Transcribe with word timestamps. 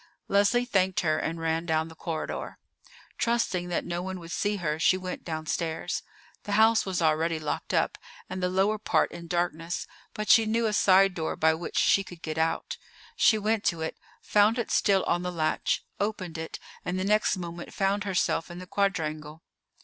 Leslie 0.27 0.65
thanked 0.65 1.01
her 1.01 1.19
and 1.19 1.39
ran 1.39 1.63
down 1.63 1.87
the 1.87 1.93
corridor. 1.93 2.57
Trusting 3.19 3.69
that 3.69 3.85
no 3.85 4.01
one 4.01 4.19
would 4.19 4.31
see 4.31 4.55
her, 4.55 4.79
she 4.79 4.97
went 4.97 5.23
downstairs. 5.23 6.01
The 6.41 6.53
house 6.53 6.87
was 6.87 7.03
already 7.03 7.37
locked 7.37 7.71
up, 7.71 7.99
and 8.27 8.41
the 8.41 8.49
lower 8.49 8.79
part 8.79 9.11
in 9.11 9.27
darkness, 9.27 9.85
but 10.15 10.27
she 10.27 10.47
knew 10.47 10.65
a 10.65 10.73
side 10.73 11.13
door 11.13 11.35
by 11.35 11.53
which 11.53 11.77
she 11.77 12.03
could 12.03 12.23
get 12.23 12.39
out. 12.39 12.77
She 13.15 13.37
went 13.37 13.63
to 13.65 13.81
it, 13.81 13.95
found 14.23 14.57
it 14.57 14.71
still 14.71 15.03
on 15.03 15.21
the 15.21 15.31
latch, 15.31 15.83
opened 15.99 16.39
it, 16.39 16.57
and 16.83 16.97
the 16.99 17.03
next 17.03 17.37
moment 17.37 17.71
found 17.71 18.03
herself 18.03 18.49
in 18.49 18.57
the 18.57 18.65
quadrangle. 18.65 19.43